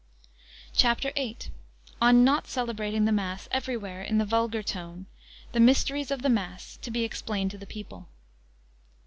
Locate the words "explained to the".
7.03-7.67